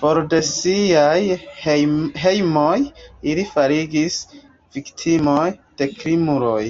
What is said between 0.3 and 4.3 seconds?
de siaj hejmoj ili fariĝis